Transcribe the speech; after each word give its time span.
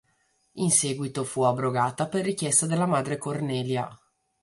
In 0.53 0.71
seguito 0.71 1.23
fu 1.23 1.43
abrogata 1.43 2.07
per 2.07 2.25
richiesta 2.25 2.65
della 2.65 2.87
madre 2.87 3.19
Cornelia. 3.19 3.87